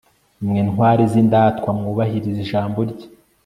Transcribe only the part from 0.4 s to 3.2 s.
mwe ntwari z'indatwa, mwubahiriza ijambo rye